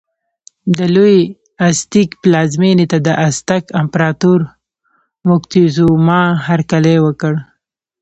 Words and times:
د 0.77 0.79
لوی 0.95 1.17
ازتېک 1.67 2.09
پلازمېنې 2.21 2.85
ته 2.91 2.97
د 3.07 3.07
ازتک 3.27 3.63
امپراتور 3.81 4.39
موکتیزوما 5.27 6.23
هرکلی 6.47 6.97
وکړ. 7.05 7.33